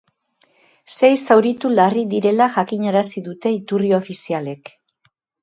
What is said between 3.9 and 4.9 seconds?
ofizialek.